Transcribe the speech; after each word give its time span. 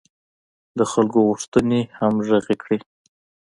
د 0.77 0.79
خلکو 0.91 1.19
غوښتنې 1.29 1.81
همغږې 1.99 2.55
کړي. 2.61 2.79